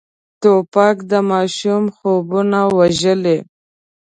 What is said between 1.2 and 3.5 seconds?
ماشوم خوبونه وژلي.